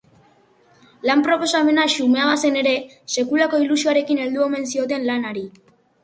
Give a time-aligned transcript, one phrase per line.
[1.09, 2.71] Lan-proposamena xumea bazen ere,
[3.17, 5.45] sekulako ilusioarekin heldu omen zioten lanari.